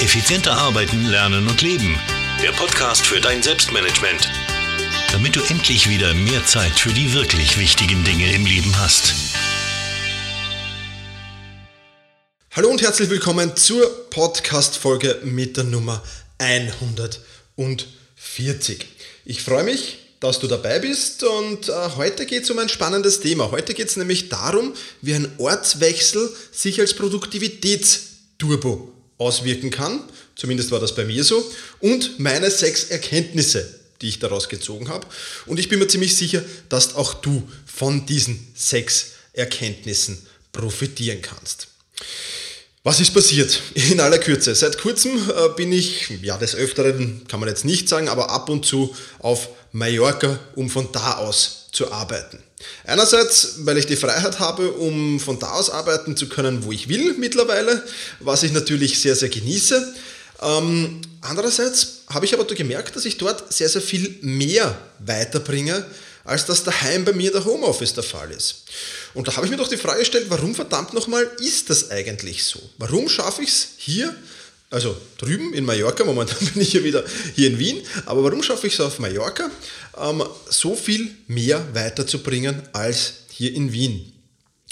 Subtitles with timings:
[0.00, 1.98] Effizienter arbeiten, lernen und leben.
[2.40, 4.30] Der Podcast für dein Selbstmanagement.
[5.10, 9.12] Damit du endlich wieder mehr Zeit für die wirklich wichtigen Dinge im Leben hast.
[12.52, 16.00] Hallo und herzlich willkommen zur Podcast-Folge mit der Nummer
[16.38, 18.86] 140.
[19.24, 23.18] Ich freue mich, dass du dabei bist und äh, heute geht es um ein spannendes
[23.18, 23.50] Thema.
[23.50, 30.02] Heute geht es nämlich darum, wie ein Ortswechsel sich als Produktivitätsturbo auswirken kann.
[30.36, 31.44] Zumindest war das bei mir so.
[31.80, 35.06] Und meine sechs Erkenntnisse, die ich daraus gezogen habe.
[35.46, 40.18] Und ich bin mir ziemlich sicher, dass auch du von diesen sechs Erkenntnissen
[40.52, 41.68] profitieren kannst.
[42.84, 43.60] Was ist passiert?
[43.90, 44.54] In aller Kürze.
[44.54, 48.48] Seit kurzem äh, bin ich, ja, des Öfteren kann man jetzt nicht sagen, aber ab
[48.48, 52.38] und zu auf Mallorca, um von da aus zu arbeiten.
[52.84, 56.88] Einerseits, weil ich die Freiheit habe, um von da aus arbeiten zu können, wo ich
[56.88, 57.84] will mittlerweile,
[58.20, 59.94] was ich natürlich sehr, sehr genieße.
[60.40, 65.84] Ähm, andererseits habe ich aber gemerkt, dass ich dort sehr, sehr viel mehr weiterbringe,
[66.24, 68.64] als das daheim bei mir der Homeoffice der Fall ist.
[69.14, 72.44] Und da habe ich mir doch die Frage gestellt, warum verdammt nochmal ist das eigentlich
[72.44, 72.60] so?
[72.78, 74.14] Warum schaffe ich es hier
[74.70, 78.66] also drüben in Mallorca, momentan bin ich ja wieder hier in Wien, aber warum schaffe
[78.66, 79.50] ich es auf Mallorca,
[79.96, 84.12] ähm, so viel mehr weiterzubringen als hier in Wien?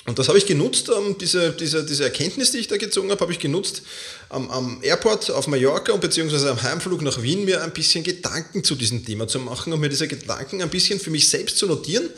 [0.07, 3.21] Und das habe ich genutzt, ähm, diese, diese, diese Erkenntnis, die ich da gezogen habe,
[3.21, 3.83] habe ich genutzt
[4.29, 8.63] am, am Airport auf Mallorca und beziehungsweise am Heimflug nach Wien mir ein bisschen Gedanken
[8.63, 11.67] zu diesem Thema zu machen und mir diese Gedanken ein bisschen für mich selbst zu
[11.67, 12.09] notieren.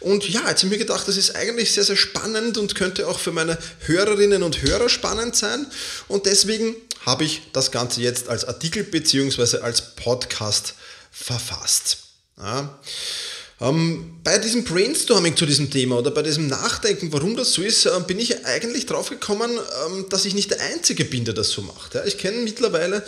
[0.00, 3.06] Und ja, jetzt habe ich mir gedacht, das ist eigentlich sehr, sehr spannend und könnte
[3.06, 5.66] auch für meine Hörerinnen und Hörer spannend sein.
[6.08, 10.74] Und deswegen habe ich das Ganze jetzt als Artikel beziehungsweise als Podcast
[11.10, 11.98] verfasst.
[12.38, 12.78] Ja.
[13.60, 17.86] Ähm, bei diesem Brainstorming zu diesem Thema oder bei diesem Nachdenken, warum das so ist,
[17.86, 19.50] äh, bin ich eigentlich drauf gekommen,
[19.86, 21.94] ähm, dass ich nicht der Einzige bin, der das so macht.
[21.94, 22.04] Ja.
[22.04, 22.98] Ich kenne mittlerweile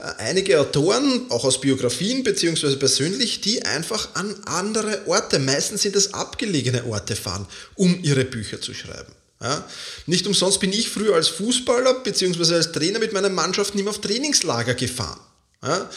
[0.00, 5.94] äh, einige Autoren, auch aus Biografien beziehungsweise persönlich, die einfach an andere Orte, meistens sind
[5.94, 7.46] es abgelegene Orte fahren,
[7.76, 9.12] um ihre Bücher zu schreiben.
[9.40, 9.64] Ja,
[10.06, 12.54] nicht umsonst bin ich früher als Fußballer bzw.
[12.54, 15.20] als Trainer mit meiner Mannschaft nicht mehr auf Trainingslager gefahren.
[15.62, 15.90] Ja,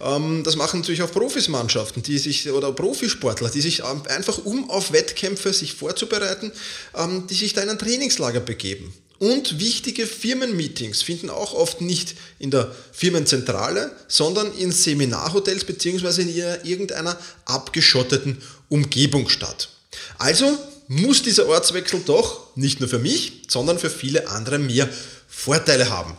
[0.00, 4.92] ähm, das machen natürlich auch Profismannschaften, die sich oder Profisportler, die sich einfach um auf
[4.92, 6.50] Wettkämpfe sich vorzubereiten,
[6.96, 8.94] ähm, die sich da in ein Trainingslager begeben.
[9.18, 16.22] Und wichtige Firmenmeetings finden auch oft nicht in der Firmenzentrale, sondern in Seminarhotels bzw.
[16.22, 16.34] in
[16.64, 19.68] irgendeiner abgeschotteten Umgebung statt.
[20.18, 20.58] Also
[20.88, 24.88] muss dieser Ortswechsel doch nicht nur für mich, sondern für viele andere mehr
[25.28, 26.16] Vorteile haben.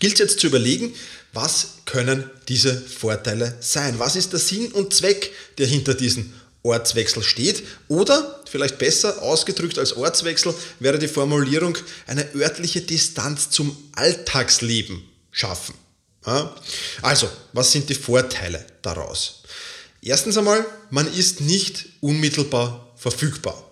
[0.00, 0.94] Gilt es jetzt zu überlegen,
[1.32, 3.98] was können diese Vorteile sein?
[3.98, 7.62] Was ist der Sinn und Zweck, der hinter diesem Ortswechsel steht?
[7.88, 15.74] Oder, vielleicht besser ausgedrückt als Ortswechsel, wäre die Formulierung eine örtliche Distanz zum Alltagsleben schaffen.
[17.02, 19.42] Also, was sind die Vorteile daraus?
[20.02, 23.69] Erstens einmal, man ist nicht unmittelbar verfügbar.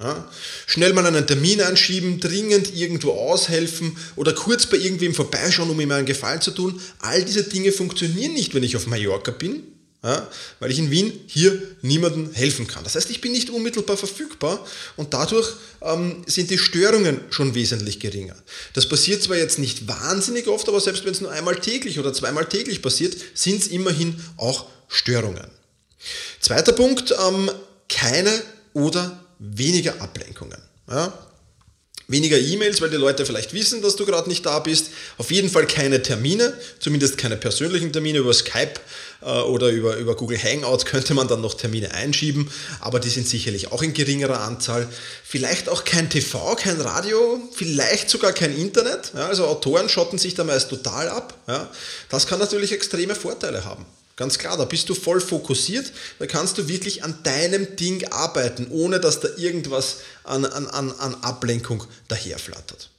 [0.00, 0.28] Ja?
[0.66, 5.90] Schnell mal einen Termin einschieben, dringend irgendwo aushelfen oder kurz bei irgendwem vorbeischauen, um ihm
[5.90, 6.80] einen Gefallen zu tun.
[7.00, 9.62] All diese Dinge funktionieren nicht, wenn ich auf Mallorca bin,
[10.02, 10.26] ja?
[10.58, 12.82] weil ich in Wien hier niemandem helfen kann.
[12.82, 14.66] Das heißt, ich bin nicht unmittelbar verfügbar
[14.96, 15.52] und dadurch
[15.82, 18.36] ähm, sind die Störungen schon wesentlich geringer.
[18.72, 22.14] Das passiert zwar jetzt nicht wahnsinnig oft, aber selbst wenn es nur einmal täglich oder
[22.14, 25.50] zweimal täglich passiert, sind es immerhin auch Störungen.
[26.40, 27.50] Zweiter Punkt, ähm,
[27.90, 28.32] keine
[28.72, 30.60] oder weniger Ablenkungen.
[30.88, 31.12] Ja?
[32.08, 34.90] Weniger E-Mails, weil die Leute vielleicht wissen, dass du gerade nicht da bist.
[35.16, 38.74] Auf jeden Fall keine Termine, zumindest keine persönlichen Termine über Skype
[39.22, 42.50] äh, oder über, über Google Hangouts könnte man dann noch Termine einschieben,
[42.80, 44.88] aber die sind sicherlich auch in geringerer Anzahl.
[45.24, 49.12] Vielleicht auch kein TV, kein Radio, vielleicht sogar kein Internet.
[49.14, 51.34] Ja, also Autoren schotten sich da meist total ab.
[51.46, 51.70] Ja.
[52.08, 53.86] Das kann natürlich extreme Vorteile haben.
[54.20, 58.66] Ganz klar, da bist du voll fokussiert, da kannst du wirklich an deinem Ding arbeiten,
[58.68, 62.90] ohne dass da irgendwas an, an, an Ablenkung daherflattert.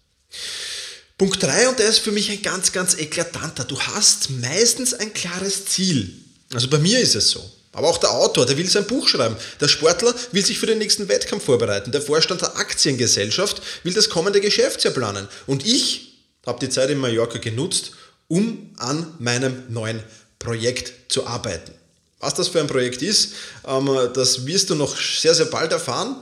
[1.19, 3.65] Punkt 3, und der ist für mich ein ganz, ganz eklatanter.
[3.65, 6.11] Du hast meistens ein klares Ziel.
[6.55, 7.51] Also bei mir ist es so.
[7.71, 9.35] Aber auch der Autor, der will sein Buch schreiben.
[9.59, 11.91] Der Sportler will sich für den nächsten Wettkampf vorbereiten.
[11.91, 15.27] Der Vorstand der Aktiengesellschaft will das kommende Geschäftsjahr planen.
[15.45, 16.17] Und ich
[16.47, 17.91] habe die Zeit in Mallorca genutzt,
[18.27, 20.01] um an meinem neuen
[20.41, 21.71] Projekt zu arbeiten.
[22.19, 23.33] Was das für ein Projekt ist,
[23.65, 26.15] ähm, das wirst du noch sehr, sehr bald erfahren.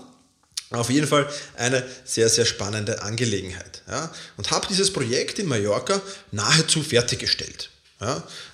[0.71, 3.81] Auf jeden Fall eine sehr, sehr spannende Angelegenheit.
[4.37, 5.99] Und habe dieses Projekt in Mallorca
[6.31, 7.71] nahezu fertiggestellt.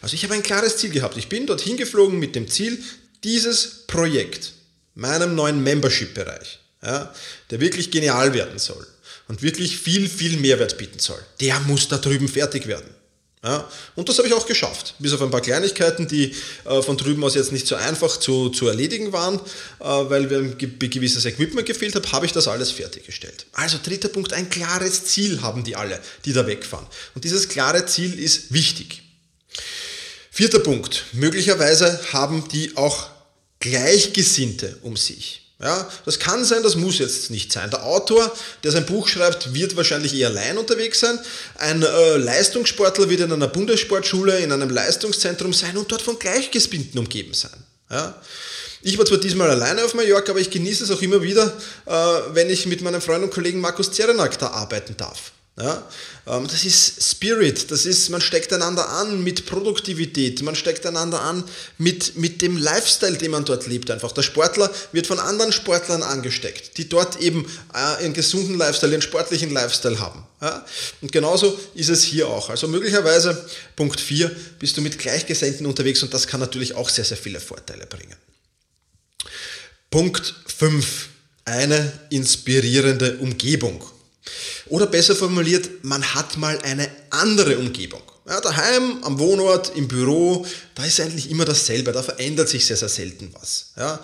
[0.02, 1.18] Also ich habe ein klares Ziel gehabt.
[1.18, 2.82] Ich bin dorthin geflogen mit dem Ziel,
[3.26, 4.54] dieses Projekt,
[4.94, 8.88] meinem neuen Membership-Bereich, der wirklich genial werden soll
[9.28, 12.90] und wirklich viel, viel Mehrwert bieten soll, der muss da drüben fertig werden.
[13.46, 16.34] Ja, und das habe ich auch geschafft, bis auf ein paar Kleinigkeiten, die
[16.66, 20.40] äh, von drüben aus jetzt nicht so einfach zu, zu erledigen waren, äh, weil mir
[20.40, 23.46] ein gewisses Equipment gefehlt hat, habe ich das alles fertiggestellt.
[23.54, 26.88] Also dritter Punkt, ein klares Ziel haben die alle, die da wegfahren.
[27.14, 29.04] Und dieses klare Ziel ist wichtig.
[30.32, 33.10] Vierter Punkt, möglicherweise haben die auch
[33.60, 35.45] Gleichgesinnte um sich.
[35.62, 37.70] Ja, das kann sein, das muss jetzt nicht sein.
[37.70, 38.30] Der Autor,
[38.64, 41.18] der sein Buch schreibt, wird wahrscheinlich eher allein unterwegs sein.
[41.58, 47.00] Ein äh, Leistungssportler wird in einer Bundessportschule, in einem Leistungszentrum sein und dort von Gleichgesinnten
[47.00, 47.64] umgeben sein.
[47.90, 48.22] Ja.
[48.82, 51.54] Ich war zwar diesmal alleine auf Mallorca, aber ich genieße es auch immer wieder,
[51.86, 51.92] äh,
[52.34, 55.32] wenn ich mit meinem Freund und Kollegen Markus Zerenak da arbeiten darf.
[55.58, 55.88] Ja,
[56.28, 61.22] ähm, das ist Spirit, das ist, man steckt einander an mit Produktivität, man steckt einander
[61.22, 61.46] an
[61.78, 64.12] mit, mit dem Lifestyle, den man dort lebt einfach.
[64.12, 69.02] Der Sportler wird von anderen Sportlern angesteckt, die dort eben äh, einen gesunden Lifestyle, einen
[69.02, 70.28] sportlichen Lifestyle haben.
[70.42, 70.66] Ja?
[71.00, 72.50] Und genauso ist es hier auch.
[72.50, 73.48] Also möglicherweise,
[73.78, 74.30] Punkt 4,
[74.60, 78.18] bist du mit Gleichgesinnten unterwegs und das kann natürlich auch sehr, sehr viele Vorteile bringen.
[79.90, 81.08] Punkt 5,
[81.46, 83.82] eine inspirierende Umgebung.
[84.68, 88.02] Oder besser formuliert, man hat mal eine andere Umgebung.
[88.28, 92.78] Ja, daheim, am Wohnort, im Büro, da ist eigentlich immer dasselbe, da verändert sich sehr,
[92.78, 93.68] sehr selten was.
[93.78, 94.04] Ja.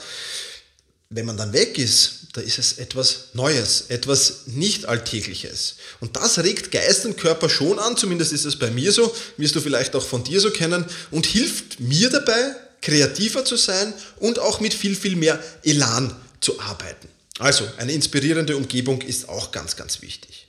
[1.10, 5.76] Wenn man dann weg ist, da ist es etwas Neues, etwas nicht Alltägliches.
[6.00, 9.56] Und das regt Geist und Körper schon an, zumindest ist es bei mir so, wirst
[9.56, 14.40] du vielleicht auch von dir so kennen, und hilft mir dabei, kreativer zu sein und
[14.40, 17.10] auch mit viel, viel mehr Elan zu arbeiten.
[17.40, 20.48] Also, eine inspirierende Umgebung ist auch ganz, ganz wichtig.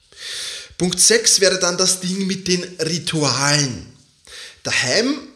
[0.79, 3.87] Punkt 6 wäre dann das Ding mit den Ritualen.
[4.63, 5.29] Daheim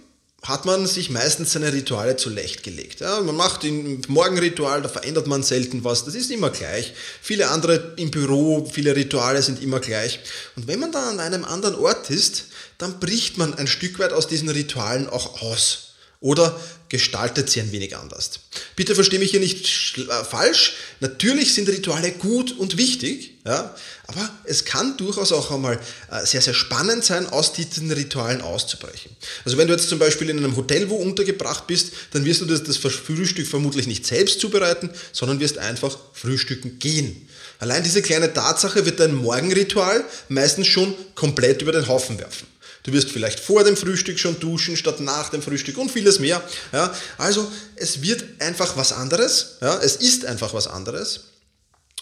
[0.42, 3.00] hat man sich meistens seine Rituale zurechtgelegt.
[3.00, 6.94] Ja, man macht ein Morgenritual, da verändert man selten was, das ist immer gleich.
[7.20, 10.20] Viele andere im Büro, viele Rituale sind immer gleich.
[10.54, 12.46] Und wenn man dann an einem anderen Ort ist,
[12.78, 16.58] dann bricht man ein Stück weit aus diesen Ritualen auch aus oder
[16.88, 18.30] gestaltet sie ein wenig anders.
[18.76, 20.74] Bitte verstehe mich hier nicht äh, falsch.
[21.00, 23.74] Natürlich sind Rituale gut und wichtig, ja,
[24.06, 25.80] aber es kann durchaus auch einmal
[26.10, 29.16] äh, sehr, sehr spannend sein, aus diesen Ritualen auszubrechen.
[29.46, 32.44] Also wenn du jetzt zum Beispiel in einem Hotel wo untergebracht bist, dann wirst du
[32.44, 37.26] das, das Frühstück vermutlich nicht selbst zubereiten, sondern wirst einfach frühstücken gehen.
[37.58, 42.46] Allein diese kleine Tatsache wird dein Morgenritual meistens schon komplett über den Haufen werfen.
[42.86, 46.40] Du wirst vielleicht vor dem Frühstück schon duschen statt nach dem Frühstück und vieles mehr.
[46.72, 49.56] Ja, also es wird einfach was anderes.
[49.60, 51.24] Ja, es ist einfach was anderes.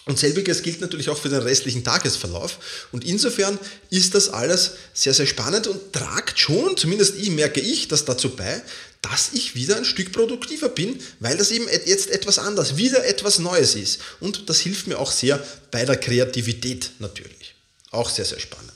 [0.05, 2.59] Und selbiges gilt natürlich auch für den restlichen Tagesverlauf.
[2.91, 3.57] Und insofern
[3.89, 8.29] ist das alles sehr, sehr spannend und tragt schon, zumindest ich merke ich, das dazu
[8.29, 8.61] bei,
[9.01, 13.39] dass ich wieder ein Stück produktiver bin, weil das eben jetzt etwas anders, wieder etwas
[13.39, 14.01] Neues ist.
[14.19, 17.55] Und das hilft mir auch sehr bei der Kreativität natürlich.
[17.89, 18.74] Auch sehr, sehr spannend.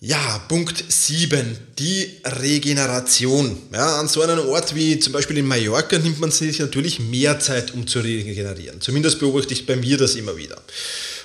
[0.00, 3.62] Ja, Punkt 7, die Regeneration.
[3.72, 7.40] Ja, an so einem Ort wie zum Beispiel in Mallorca nimmt man sich natürlich mehr
[7.40, 8.78] Zeit, um zu regenerieren.
[8.82, 10.60] Zumindest beobachte ich bei mir das immer wieder.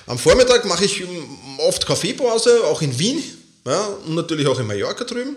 [0.06, 1.04] Am Vormittag mache ich
[1.58, 3.22] oft Kaffeepause, auch in Wien
[3.66, 5.36] ja, und natürlich auch in Mallorca drüben.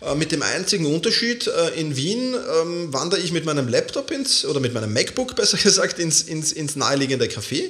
[0.00, 4.44] Äh, mit dem einzigen Unterschied, äh, in Wien ähm, wandere ich mit meinem Laptop ins,
[4.44, 7.64] oder mit meinem MacBook besser gesagt, ins, ins, ins naheliegende Café.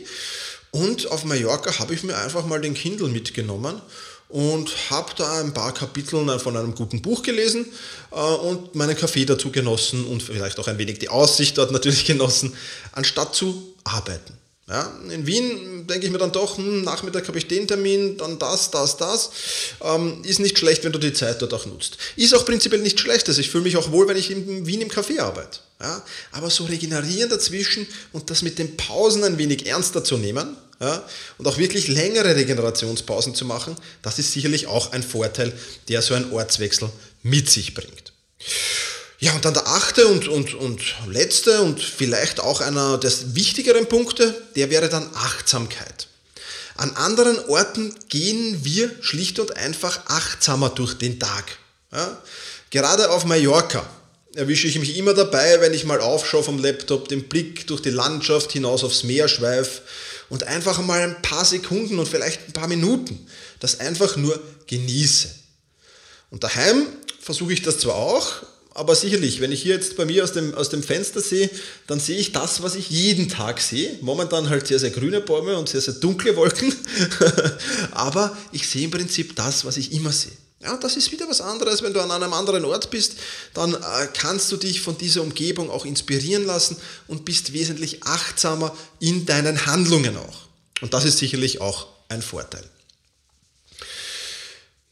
[0.72, 3.80] Und auf Mallorca habe ich mir einfach mal den Kindle mitgenommen
[4.28, 7.66] und habe da ein paar Kapitel von einem guten Buch gelesen
[8.10, 12.04] äh, und meinen Kaffee dazu genossen und vielleicht auch ein wenig die Aussicht dort natürlich
[12.04, 12.54] genossen,
[12.92, 14.36] anstatt zu arbeiten.
[14.68, 18.36] Ja, in Wien denke ich mir dann doch, hm, Nachmittag habe ich den Termin, dann
[18.40, 19.30] das, das, das.
[19.80, 21.98] Ähm, ist nicht schlecht, wenn du die Zeit dort auch nutzt.
[22.16, 24.80] Ist auch prinzipiell nicht schlecht, also ich fühle mich auch wohl, wenn ich in Wien
[24.80, 25.60] im Café arbeite.
[25.80, 26.02] Ja,
[26.32, 31.02] aber so regenerieren dazwischen und das mit den Pausen ein wenig ernster zu nehmen, ja,
[31.38, 35.52] und auch wirklich längere Regenerationspausen zu machen, das ist sicherlich auch ein Vorteil,
[35.88, 36.90] der so ein Ortswechsel
[37.22, 38.12] mit sich bringt.
[39.18, 43.86] Ja, und dann der achte und, und, und letzte und vielleicht auch einer der wichtigeren
[43.86, 46.08] Punkte, der wäre dann Achtsamkeit.
[46.76, 51.44] An anderen Orten gehen wir schlicht und einfach achtsamer durch den Tag.
[51.90, 52.20] Ja,
[52.70, 53.88] gerade auf Mallorca
[54.34, 57.90] erwische ich mich immer dabei, wenn ich mal aufschaue vom Laptop, den Blick durch die
[57.90, 59.80] Landschaft hinaus aufs Meer schweife
[60.28, 63.26] und einfach mal ein paar Sekunden und vielleicht ein paar Minuten
[63.60, 65.28] das einfach nur genieße.
[66.30, 66.86] Und daheim
[67.20, 68.42] versuche ich das zwar auch,
[68.74, 71.48] aber sicherlich, wenn ich hier jetzt bei mir aus dem, aus dem Fenster sehe,
[71.86, 73.98] dann sehe ich das, was ich jeden Tag sehe.
[74.02, 76.74] Momentan halt sehr, sehr grüne Bäume und sehr, sehr dunkle Wolken.
[77.92, 80.32] aber ich sehe im Prinzip das, was ich immer sehe.
[80.66, 81.80] Ja, das ist wieder was anderes.
[81.82, 83.12] Wenn du an einem anderen Ort bist,
[83.54, 88.76] dann äh, kannst du dich von dieser Umgebung auch inspirieren lassen und bist wesentlich achtsamer
[88.98, 90.38] in deinen Handlungen auch.
[90.80, 92.64] Und das ist sicherlich auch ein Vorteil.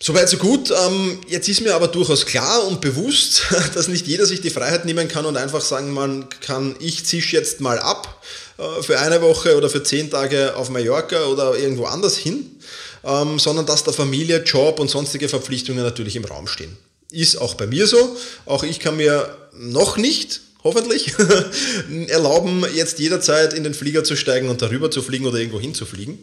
[0.00, 0.70] Soweit so gut.
[0.70, 3.42] Ähm, jetzt ist mir aber durchaus klar und bewusst,
[3.74, 7.32] dass nicht jeder sich die Freiheit nehmen kann und einfach sagen man kann, ich zisch
[7.32, 8.22] jetzt mal ab
[8.58, 12.60] äh, für eine Woche oder für zehn Tage auf Mallorca oder irgendwo anders hin,
[13.04, 16.76] ähm, sondern dass der Familie, Job und sonstige Verpflichtungen natürlich im Raum stehen.
[17.10, 18.16] Ist auch bei mir so.
[18.46, 21.12] Auch ich kann mir noch nicht hoffentlich,
[22.08, 26.18] erlauben, jetzt jederzeit in den Flieger zu steigen und darüber zu fliegen oder irgendwo hinzufliegen.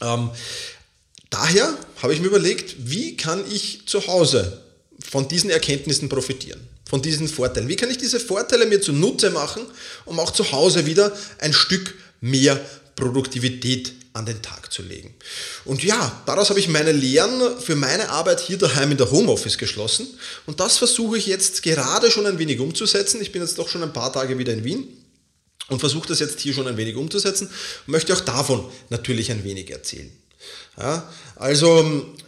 [0.00, 0.30] Ähm,
[1.28, 4.62] daher habe ich mir überlegt, wie kann ich zu Hause
[5.06, 7.68] von diesen Erkenntnissen profitieren, von diesen Vorteilen.
[7.68, 9.62] Wie kann ich diese Vorteile mir zunutze machen,
[10.06, 12.58] um auch zu Hause wieder ein Stück mehr
[12.96, 15.14] Produktivität an den Tag zu legen.
[15.64, 19.56] Und ja, daraus habe ich meine Lehren für meine Arbeit hier daheim in der Homeoffice
[19.56, 20.08] geschlossen.
[20.46, 23.22] Und das versuche ich jetzt gerade schon ein wenig umzusetzen.
[23.22, 24.88] Ich bin jetzt doch schon ein paar Tage wieder in Wien
[25.68, 29.44] und versuche das jetzt hier schon ein wenig umzusetzen und möchte auch davon natürlich ein
[29.44, 30.10] wenig erzählen.
[30.76, 32.20] Ja, also äh,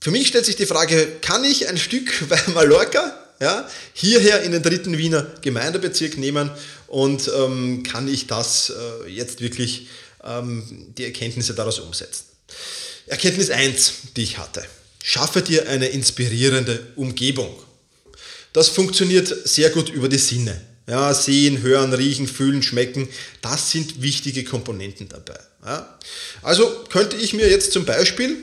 [0.00, 4.52] für mich stellt sich die Frage, kann ich ein Stück bei Mallorca ja, hierher in
[4.52, 6.50] den dritten Wiener Gemeindebezirk nehmen
[6.88, 9.88] und ähm, kann ich das äh, jetzt wirklich
[10.24, 12.24] ähm, die Erkenntnisse daraus umsetzen.
[13.06, 14.64] Erkenntnis 1, die ich hatte.
[15.02, 17.54] Schaffe dir eine inspirierende Umgebung.
[18.52, 20.60] Das funktioniert sehr gut über die Sinne.
[20.86, 23.08] Ja, sehen, hören, riechen, fühlen, schmecken,
[23.42, 25.38] das sind wichtige Komponenten dabei.
[25.64, 25.98] Ja.
[26.42, 28.38] Also könnte ich mir jetzt zum Beispiel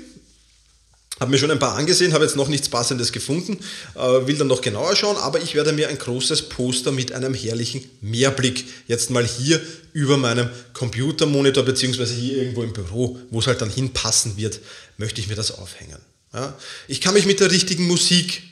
[1.20, 3.58] habe mir schon ein paar angesehen, habe jetzt noch nichts Passendes gefunden,
[3.96, 7.34] äh, will dann noch genauer schauen, aber ich werde mir ein großes Poster mit einem
[7.34, 9.62] herrlichen Mehrblick jetzt mal hier
[9.94, 14.60] über meinem Computermonitor beziehungsweise hier irgendwo im Büro, wo es halt dann hinpassen wird,
[14.98, 16.00] möchte ich mir das aufhängen.
[16.34, 16.54] Ja?
[16.88, 18.44] Ich kann mich mit der richtigen Musik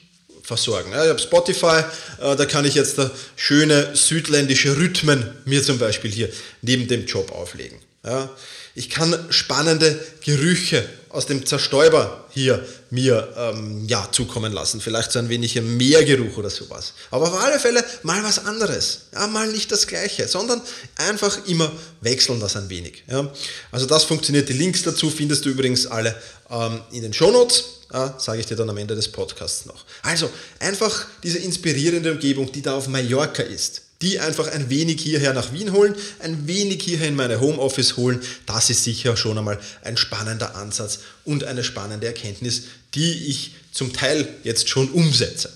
[0.41, 0.91] versorgen.
[0.91, 1.83] Ja, ich habe Spotify,
[2.21, 6.29] äh, da kann ich jetzt da schöne südländische Rhythmen mir zum Beispiel hier
[6.61, 7.77] neben dem Job auflegen.
[8.05, 8.29] Ja?
[8.75, 14.81] Ich kann spannende Gerüche aus dem Zerstäuber hier mir ähm, ja, zukommen lassen.
[14.81, 16.93] Vielleicht so ein wenig Meergeruch oder sowas.
[17.11, 19.01] Aber auf alle Fälle mal was anderes.
[19.13, 20.59] Ja, mal nicht das Gleiche, sondern
[20.95, 23.03] einfach immer wechseln das ein wenig.
[23.07, 23.31] Ja.
[23.71, 24.49] Also das funktioniert.
[24.49, 26.15] Die Links dazu findest du übrigens alle
[26.49, 27.65] ähm, in den Shownotes.
[27.93, 29.85] Ja, sage ich dir dann am Ende des Podcasts noch.
[30.01, 30.27] Also
[30.59, 35.53] einfach diese inspirierende Umgebung, die da auf Mallorca ist die einfach ein wenig hierher nach
[35.53, 38.21] Wien holen, ein wenig hierher in meine Homeoffice holen.
[38.45, 43.93] Das ist sicher schon einmal ein spannender Ansatz und eine spannende Erkenntnis, die ich zum
[43.93, 45.51] Teil jetzt schon umsetze.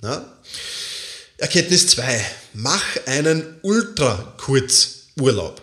[0.00, 0.30] Na?
[1.38, 2.24] Erkenntnis 2.
[2.54, 5.62] Mach einen Ultra-Kurzurlaub.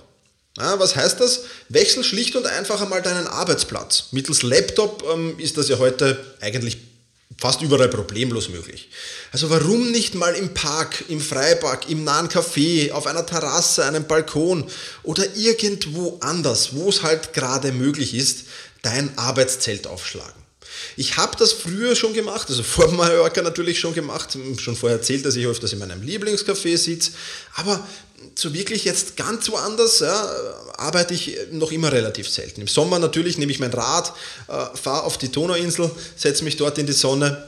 [0.56, 1.42] was heißt das?
[1.70, 4.06] Wechsel schlicht und einfach einmal deinen Arbeitsplatz.
[4.12, 6.89] Mittels Laptop ähm, ist das ja heute eigentlich
[7.38, 8.90] fast überall problemlos möglich.
[9.32, 14.06] Also warum nicht mal im Park, im Freipark, im nahen Café, auf einer Terrasse, einem
[14.06, 14.70] Balkon
[15.04, 18.46] oder irgendwo anders, wo es halt gerade möglich ist,
[18.82, 20.39] dein Arbeitszelt aufschlagen.
[20.98, 25.26] Ich habe das früher schon gemacht, also vor Mallorca natürlich schon gemacht, schon vorher erzählt,
[25.26, 27.12] dass ich öfters in meinem Lieblingscafé sitze,
[27.56, 27.86] aber
[28.36, 30.30] so wirklich jetzt ganz woanders ja,
[30.78, 32.62] arbeite ich noch immer relativ selten.
[32.62, 34.14] Im Sommer natürlich nehme ich mein Rad,
[34.48, 37.46] äh, fahre auf die Donauinsel, setze mich dort in die Sonne,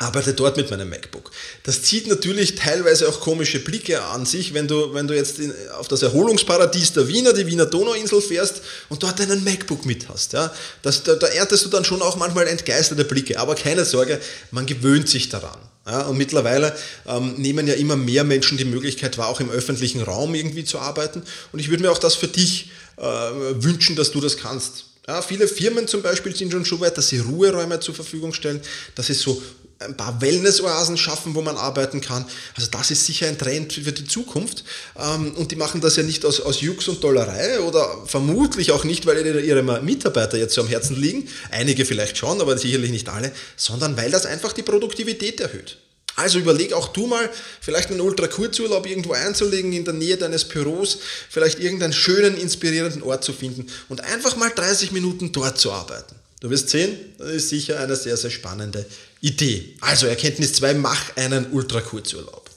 [0.00, 1.30] arbeite dort mit meinem MacBook.
[1.62, 5.52] Das zieht natürlich teilweise auch komische Blicke an sich, wenn du, wenn du jetzt in,
[5.78, 10.32] auf das Erholungsparadies der Wiener, die Wiener Donauinsel fährst und dort einen MacBook mit hast.
[10.32, 10.52] Ja.
[10.82, 14.18] Das, da, da erntest du dann schon auch manchmal entgeisterte Blicke, aber keine Sorge,
[14.50, 15.58] man gewöhnt sich daran.
[15.86, 16.74] Ja, und mittlerweile
[17.06, 20.78] ähm, nehmen ja immer mehr Menschen die Möglichkeit wahr, auch im öffentlichen Raum irgendwie zu
[20.78, 21.22] arbeiten.
[21.52, 24.84] Und ich würde mir auch das für dich äh, wünschen, dass du das kannst.
[25.08, 28.60] Ja, viele Firmen zum Beispiel sind schon so weit, dass sie Ruheräume zur Verfügung stellen,
[28.94, 29.42] dass sie so
[29.80, 32.26] ein paar Wellness-Oasen schaffen, wo man arbeiten kann.
[32.54, 34.62] Also das ist sicher ein Trend für die Zukunft.
[34.98, 38.84] Ähm, und die machen das ja nicht aus, aus Jux und Dollerei oder vermutlich auch
[38.84, 41.28] nicht, weil ihre Mitarbeiter jetzt so am Herzen liegen.
[41.50, 45.78] Einige vielleicht schon, aber sicherlich nicht alle, sondern weil das einfach die Produktivität erhöht.
[46.16, 47.30] Also überleg auch du mal,
[47.62, 50.98] vielleicht einen Ultra-Kurzurlaub irgendwo einzulegen in der Nähe deines Büros,
[51.30, 56.16] vielleicht irgendeinen schönen, inspirierenden Ort zu finden und einfach mal 30 Minuten dort zu arbeiten.
[56.40, 58.86] Du wirst sehen, das ist sicher eine sehr, sehr spannende
[59.20, 59.76] Idee.
[59.80, 62.48] Also Erkenntnis 2, mach einen Ultrakurzurlaub.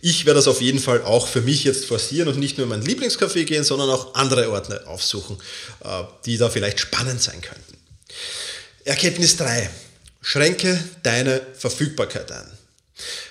[0.00, 2.70] Ich werde das auf jeden Fall auch für mich jetzt forcieren und nicht nur in
[2.70, 5.36] mein Lieblingscafé gehen, sondern auch andere Orte aufsuchen,
[5.84, 7.76] äh, die da vielleicht spannend sein könnten.
[8.84, 9.68] Erkenntnis 3.
[10.22, 12.50] Schränke deine Verfügbarkeit ein.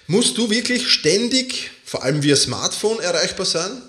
[0.08, 3.82] Musst du wirklich ständig, vor allem via Smartphone, erreichbar sein?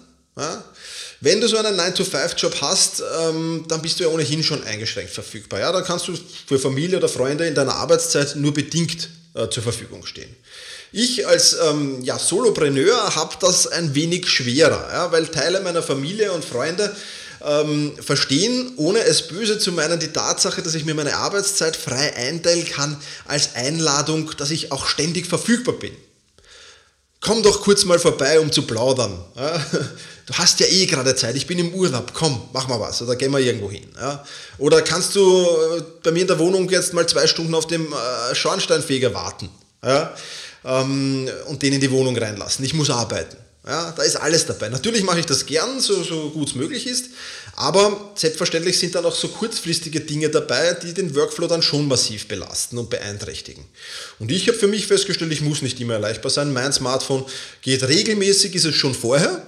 [1.22, 5.60] Wenn du so einen 9-to-5-Job hast, ähm, dann bist du ja ohnehin schon eingeschränkt verfügbar.
[5.60, 5.70] Ja?
[5.70, 6.14] Dann kannst du
[6.46, 10.34] für Familie oder Freunde in deiner Arbeitszeit nur bedingt äh, zur Verfügung stehen.
[10.92, 16.32] Ich als ähm, ja, Solopreneur habe das ein wenig schwerer, ja, weil Teile meiner Familie
[16.32, 16.94] und Freunde
[17.44, 22.16] ähm, verstehen, ohne es böse zu meinen, die Tatsache, dass ich mir meine Arbeitszeit frei
[22.16, 25.94] einteilen kann, als Einladung, dass ich auch ständig verfügbar bin.
[27.20, 29.22] Komm doch kurz mal vorbei, um zu plaudern.
[29.36, 29.66] Ja?
[30.30, 33.16] Du hast ja eh gerade Zeit, ich bin im Urlaub, komm, mach mal was oder
[33.16, 33.88] gehen wir irgendwo hin.
[33.96, 34.24] Ja?
[34.58, 37.92] Oder kannst du äh, bei mir in der Wohnung jetzt mal zwei Stunden auf dem
[37.92, 39.48] äh, Schornsteinfeger warten
[39.84, 40.14] ja?
[40.64, 42.64] Ähm, und den in die Wohnung reinlassen?
[42.64, 43.38] Ich muss arbeiten.
[43.66, 44.68] Ja, da ist alles dabei.
[44.68, 47.06] Natürlich mache ich das gern, so, so gut es möglich ist,
[47.56, 52.28] aber selbstverständlich sind dann auch so kurzfristige Dinge dabei, die den Workflow dann schon massiv
[52.28, 53.64] belasten und beeinträchtigen.
[54.20, 56.52] Und ich habe für mich festgestellt, ich muss nicht immer erreichbar sein.
[56.52, 57.26] Mein Smartphone
[57.62, 59.42] geht regelmäßig, ist es schon vorher,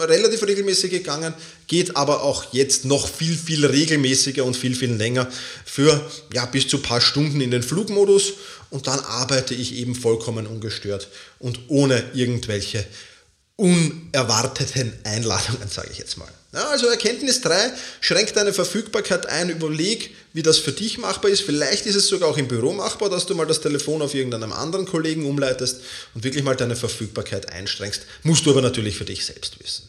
[0.00, 1.34] relativ regelmäßig gegangen,
[1.66, 5.28] geht aber auch jetzt noch viel, viel regelmäßiger und viel, viel länger
[5.64, 6.00] für
[6.32, 8.34] ja, bis zu paar Stunden in den Flugmodus.
[8.70, 12.84] Und dann arbeite ich eben vollkommen ungestört und ohne irgendwelche
[13.56, 16.28] unerwarteten Einladungen, sage ich jetzt mal.
[16.52, 21.42] Ja, also Erkenntnis 3, schränk deine Verfügbarkeit ein, überleg, wie das für dich machbar ist.
[21.42, 24.52] Vielleicht ist es sogar auch im Büro machbar, dass du mal das Telefon auf irgendeinem
[24.52, 25.80] anderen Kollegen umleitest
[26.14, 28.02] und wirklich mal deine Verfügbarkeit einschränkst.
[28.22, 29.88] Musst du aber natürlich für dich selbst wissen.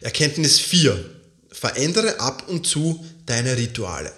[0.00, 0.98] Erkenntnis 4,
[1.50, 4.12] verändere ab und zu deine Rituale.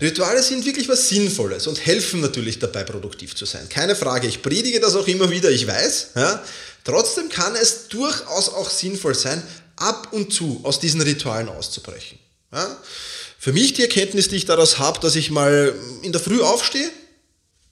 [0.00, 3.66] Rituale sind wirklich was Sinnvolles und helfen natürlich dabei, produktiv zu sein.
[3.70, 6.08] Keine Frage, ich predige das auch immer wieder, ich weiß.
[6.16, 6.44] Ja.
[6.86, 9.42] Trotzdem kann es durchaus auch sinnvoll sein,
[9.74, 12.16] ab und zu aus diesen Ritualen auszubrechen.
[12.52, 12.76] Ja?
[13.40, 16.88] Für mich die Erkenntnis, die ich daraus habe, dass ich mal in der Früh aufstehe,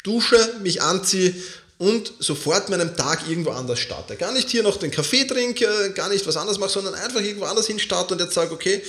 [0.03, 1.33] dusche, mich anziehe
[1.79, 4.17] und sofort meinen Tag irgendwo anders starte.
[4.17, 7.45] Gar nicht hier noch den Kaffee trinke, gar nicht was anderes mache, sondern einfach irgendwo
[7.45, 8.83] anders hin starte und jetzt sage, okay,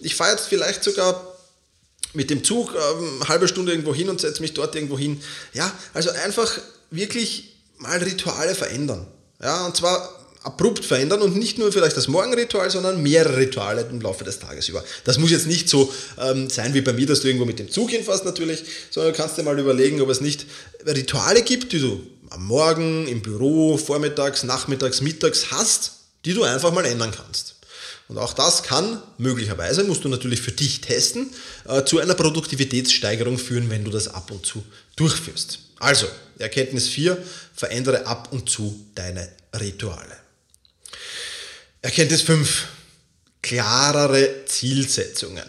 [0.00, 1.34] ich fahre jetzt vielleicht sogar
[2.12, 5.22] mit dem Zug ähm, eine halbe Stunde irgendwo hin und setze mich dort irgendwo hin.
[5.54, 6.58] Ja, also einfach
[6.90, 9.06] wirklich mal Rituale verändern.
[9.42, 14.00] Ja, und zwar abrupt verändern und nicht nur vielleicht das Morgenritual, sondern mehrere Rituale im
[14.00, 14.82] Laufe des Tages über.
[15.04, 17.70] Das muss jetzt nicht so ähm, sein wie bei mir, dass du irgendwo mit dem
[17.70, 20.46] Zug hinfährst natürlich, sondern du kannst dir mal überlegen, ob es nicht
[20.86, 22.00] Rituale gibt, die du
[22.30, 25.92] am Morgen, im Büro, vormittags, nachmittags, mittags hast,
[26.24, 27.56] die du einfach mal ändern kannst.
[28.08, 31.30] Und auch das kann möglicherweise, musst du natürlich für dich testen,
[31.68, 34.62] äh, zu einer Produktivitätssteigerung führen, wenn du das ab und zu
[34.96, 35.60] durchführst.
[35.78, 36.06] Also,
[36.38, 37.16] Erkenntnis 4,
[37.62, 40.16] verändere ab und zu deine Rituale.
[41.80, 42.66] Erkenntnis 5.
[43.40, 45.44] Klarere Zielsetzungen.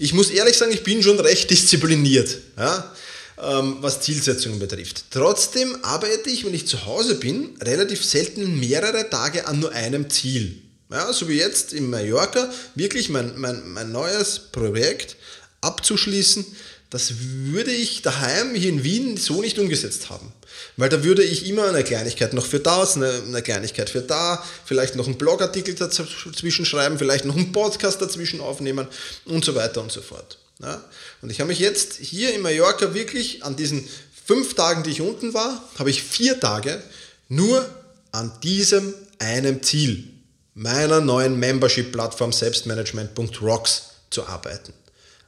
[0.00, 2.92] Ich muss ehrlich sagen, ich bin schon recht diszipliniert, ja,
[3.40, 5.04] ähm, was Zielsetzungen betrifft.
[5.12, 10.10] Trotzdem arbeite ich, wenn ich zu Hause bin, relativ selten mehrere Tage an nur einem
[10.10, 10.60] Ziel.
[10.90, 15.14] Ja, so wie jetzt in Mallorca, wirklich mein, mein, mein neues Projekt
[15.60, 16.44] abzuschließen,
[16.90, 20.32] das würde ich daheim hier in Wien so nicht umgesetzt haben.
[20.76, 24.44] Weil da würde ich immer eine Kleinigkeit noch für das, eine, eine Kleinigkeit für da,
[24.64, 28.88] vielleicht noch einen Blogartikel dazwischen schreiben, vielleicht noch einen Podcast dazwischen aufnehmen
[29.24, 30.38] und so weiter und so fort.
[30.60, 30.84] Ja?
[31.22, 33.88] Und ich habe mich jetzt hier in Mallorca wirklich an diesen
[34.26, 36.82] fünf Tagen, die ich unten war, habe ich vier Tage
[37.28, 37.68] nur
[38.10, 40.08] an diesem einem Ziel
[40.54, 44.72] meiner neuen Membership-Plattform selbstmanagement.rocks zu arbeiten.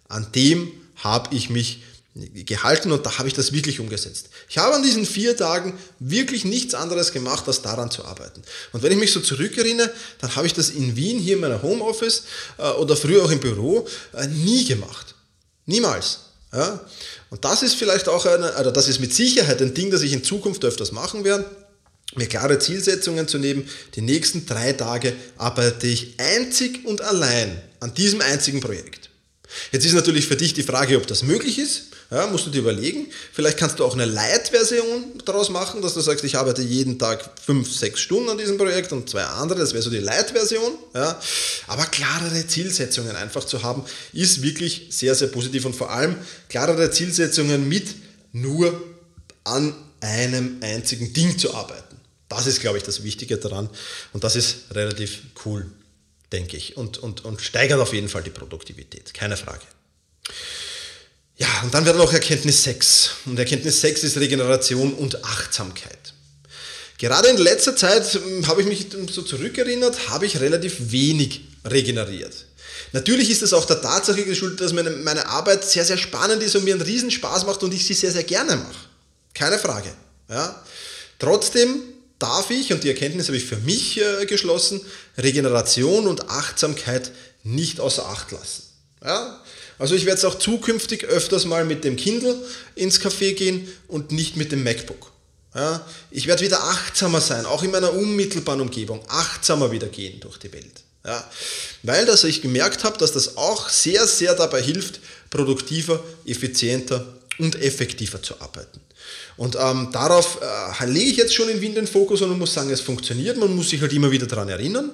[0.08, 0.72] An dem
[1.02, 1.82] habe ich mich
[2.14, 4.28] gehalten und da habe ich das wirklich umgesetzt.
[4.48, 8.42] Ich habe an diesen vier Tagen wirklich nichts anderes gemacht, als daran zu arbeiten.
[8.72, 11.62] Und wenn ich mich so zurückerinnere, dann habe ich das in Wien, hier in meiner
[11.62, 12.24] Homeoffice
[12.58, 15.14] äh, oder früher auch im Büro, äh, nie gemacht.
[15.64, 16.18] Niemals.
[16.52, 16.80] Ja?
[17.30, 20.12] Und das ist vielleicht auch eine, oder das ist mit Sicherheit ein Ding, das ich
[20.12, 21.46] in Zukunft öfters machen werde
[22.14, 23.66] mir klare Zielsetzungen zu nehmen.
[23.94, 29.08] Die nächsten drei Tage arbeite ich einzig und allein an diesem einzigen Projekt.
[29.70, 31.84] Jetzt ist natürlich für dich die Frage, ob das möglich ist.
[32.10, 33.06] Ja, musst du dir überlegen.
[33.32, 37.30] Vielleicht kannst du auch eine Light-Version daraus machen, dass du sagst, ich arbeite jeden Tag
[37.42, 40.74] fünf, sechs Stunden an diesem Projekt und zwei andere, das wäre so die Light-Version.
[40.94, 41.18] Ja.
[41.68, 46.16] Aber klarere Zielsetzungen einfach zu haben, ist wirklich sehr, sehr positiv und vor allem
[46.50, 47.94] klarere Zielsetzungen mit
[48.32, 48.78] nur
[49.44, 51.96] an einem einzigen Ding zu arbeiten.
[52.28, 53.70] Das ist, glaube ich, das Wichtige daran
[54.12, 55.66] und das ist relativ cool
[56.32, 59.62] denke ich, und, und, und steigert auf jeden Fall die Produktivität, keine Frage.
[61.36, 63.10] Ja, und dann wäre noch Erkenntnis 6.
[63.26, 66.14] Und Erkenntnis 6 ist Regeneration und Achtsamkeit.
[66.98, 72.46] Gerade in letzter Zeit hm, habe ich mich so zurückerinnert, habe ich relativ wenig regeneriert.
[72.92, 76.54] Natürlich ist es auch der Tatsache geschuldet, dass meine, meine Arbeit sehr, sehr spannend ist
[76.54, 78.88] und mir einen Riesenspaß macht und ich sie sehr, sehr gerne mache.
[79.34, 79.90] Keine Frage.
[80.28, 80.62] Ja.
[81.18, 81.82] Trotzdem
[82.22, 84.80] darf ich, und die Erkenntnis habe ich für mich äh, geschlossen,
[85.18, 87.10] Regeneration und Achtsamkeit
[87.42, 88.62] nicht außer Acht lassen.
[89.04, 89.42] Ja?
[89.78, 92.36] Also ich werde jetzt auch zukünftig öfters mal mit dem Kindle
[92.74, 95.10] ins Café gehen und nicht mit dem MacBook.
[95.54, 95.84] Ja?
[96.10, 100.52] Ich werde wieder achtsamer sein, auch in meiner unmittelbaren Umgebung, achtsamer wieder gehen durch die
[100.52, 100.82] Welt.
[101.04, 101.28] Ja?
[101.82, 107.04] weil dass ich gemerkt habe, dass das auch sehr, sehr dabei hilft, produktiver, effizienter
[107.38, 108.80] und effektiver zu arbeiten.
[109.36, 110.38] Und ähm, darauf
[110.80, 113.36] äh, lege ich jetzt schon in Wien den Fokus und man muss sagen, es funktioniert.
[113.36, 114.90] Man muss sich halt immer wieder daran erinnern.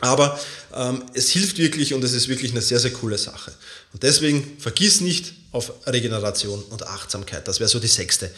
[0.00, 0.40] Aber
[0.74, 3.52] ähm, es hilft wirklich und es ist wirklich eine sehr, sehr coole Sache.
[3.92, 7.46] Und deswegen vergiss nicht auf Regeneration und Achtsamkeit.
[7.46, 8.30] Das wäre so die sechste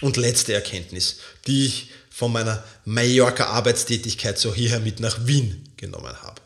[0.00, 6.40] und letzte Erkenntnis, die ich von meiner Mallorca-Arbeitstätigkeit so hierher mit nach Wien genommen habe.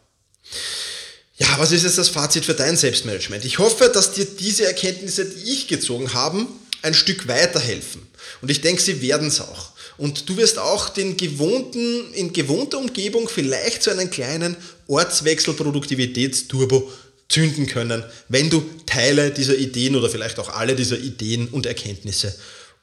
[1.36, 3.44] Ja, was ist jetzt das Fazit für dein Selbstmanagement?
[3.44, 6.46] Ich hoffe, dass dir diese Erkenntnisse, die ich gezogen habe,
[6.82, 8.02] ein Stück weiterhelfen.
[8.40, 9.70] Und ich denke, sie werden es auch.
[9.98, 14.56] Und du wirst auch den gewohnten, in gewohnter Umgebung vielleicht so einen kleinen
[14.88, 16.90] Ortswechsel Produktivitätsturbo
[17.28, 22.34] zünden können, wenn du Teile dieser Ideen oder vielleicht auch alle dieser Ideen und Erkenntnisse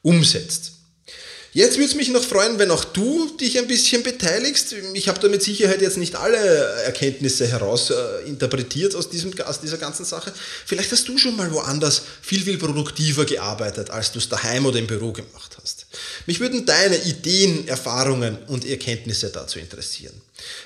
[0.02, 0.72] umsetzt.
[1.52, 4.72] Jetzt würde es mich noch freuen, wenn auch du dich ein bisschen beteiligst.
[4.94, 6.38] Ich habe da mit Sicherheit jetzt nicht alle
[6.84, 9.08] Erkenntnisse heraus äh, interpretiert aus,
[9.44, 10.32] aus dieser ganzen Sache.
[10.64, 14.78] Vielleicht hast du schon mal woanders viel, viel produktiver gearbeitet, als du es daheim oder
[14.78, 15.86] im Büro gemacht hast.
[16.26, 20.14] Mich würden deine Ideen, Erfahrungen und Erkenntnisse dazu interessieren.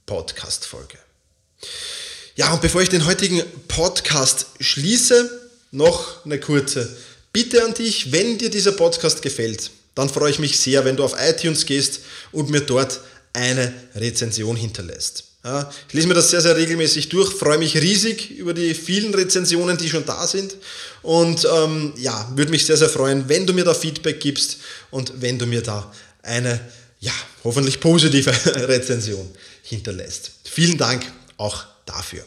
[0.08, 0.98] Podcast-Folge.
[2.36, 6.98] Ja, und bevor ich den heutigen Podcast schließe, noch eine kurze
[7.34, 11.04] Bitte an dich, wenn dir dieser Podcast gefällt, dann freue ich mich sehr, wenn du
[11.04, 12.00] auf iTunes gehst
[12.32, 13.02] und mir dort
[13.34, 15.26] eine Rezension hinterlässt.
[15.44, 19.14] Ja, ich lese mir das sehr, sehr regelmäßig durch, freue mich riesig über die vielen
[19.14, 20.56] Rezensionen, die schon da sind
[21.04, 24.58] und ähm, ja, würde mich sehr, sehr freuen, wenn du mir da Feedback gibst
[24.90, 25.92] und wenn du mir da
[26.24, 26.60] eine,
[27.00, 28.32] ja, hoffentlich positive
[28.68, 29.30] Rezension
[29.64, 30.32] hinterlässt.
[30.44, 31.06] Vielen Dank
[31.38, 32.26] auch dafür.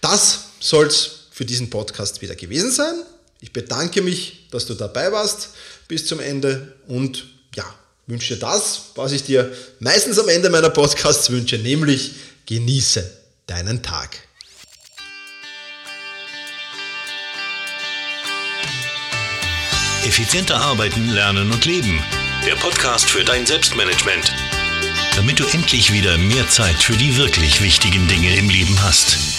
[0.00, 2.94] Das soll es für diesen Podcast wieder gewesen sein.
[3.40, 5.50] Ich bedanke mich, dass du dabei warst
[5.88, 7.64] bis zum Ende und ja,
[8.06, 12.12] wünsche dir das, was ich dir meistens am Ende meiner Podcasts wünsche, nämlich
[12.46, 13.10] Genieße
[13.46, 14.18] deinen Tag.
[20.04, 22.00] Effizienter arbeiten, lernen und leben.
[22.46, 24.32] Der Podcast für dein Selbstmanagement.
[25.16, 29.35] Damit du endlich wieder mehr Zeit für die wirklich wichtigen Dinge im Leben hast.